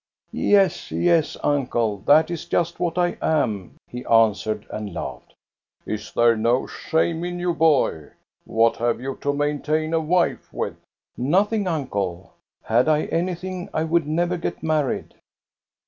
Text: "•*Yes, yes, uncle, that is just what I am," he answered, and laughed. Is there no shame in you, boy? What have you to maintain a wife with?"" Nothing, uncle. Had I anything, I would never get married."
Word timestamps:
"•*Yes, 0.35 0.89
yes, 0.91 1.37
uncle, 1.43 1.99
that 2.07 2.31
is 2.31 2.45
just 2.45 2.79
what 2.79 2.97
I 2.97 3.19
am," 3.21 3.75
he 3.87 4.03
answered, 4.05 4.65
and 4.71 4.91
laughed. 4.95 5.35
Is 5.85 6.11
there 6.11 6.35
no 6.35 6.65
shame 6.65 7.23
in 7.23 7.37
you, 7.37 7.53
boy? 7.53 8.09
What 8.43 8.77
have 8.77 8.99
you 8.99 9.17
to 9.21 9.31
maintain 9.31 9.93
a 9.93 9.99
wife 9.99 10.51
with?"" 10.51 10.77
Nothing, 11.17 11.67
uncle. 11.67 12.33
Had 12.63 12.87
I 12.89 13.03
anything, 13.13 13.69
I 13.75 13.83
would 13.83 14.07
never 14.07 14.37
get 14.37 14.63
married." 14.63 15.13